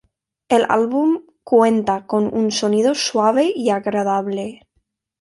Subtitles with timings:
[0.49, 4.67] El álbum cuenta con un sonido suave y agradable.